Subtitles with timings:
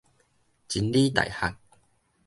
[0.67, 1.55] 真理大學